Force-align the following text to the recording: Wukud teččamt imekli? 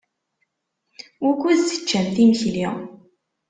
Wukud 1.23 1.59
teččamt 1.69 2.17
imekli? 2.23 2.67